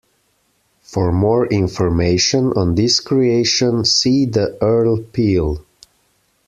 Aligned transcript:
For 0.81 1.11
more 1.11 1.45
information 1.45 2.53
on 2.53 2.73
this 2.73 2.99
creation, 2.99 3.85
see 3.85 4.25
the 4.25 4.57
Earl 4.59 5.03
Peel. 5.03 5.63